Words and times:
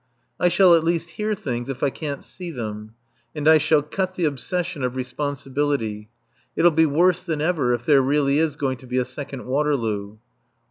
I 0.39 0.49
shall 0.49 0.73
at 0.73 0.83
least 0.83 1.09
hear 1.11 1.35
things 1.35 1.69
if 1.69 1.83
I 1.83 1.91
can't 1.91 2.23
see 2.23 2.49
them. 2.49 2.95
And 3.35 3.47
I 3.47 3.59
shall 3.59 3.83
cut 3.83 4.15
the 4.15 4.25
obsession 4.25 4.81
of 4.83 4.95
responsibility. 4.95 6.09
It'll 6.55 6.71
be 6.71 6.87
worse 6.87 7.21
than 7.21 7.39
ever 7.39 7.71
if 7.75 7.85
there 7.85 8.01
really 8.01 8.39
is 8.39 8.55
going 8.55 8.77
to 8.77 8.87
be 8.87 8.97
a 8.97 9.05
second 9.05 9.45
Waterloo. 9.45 10.17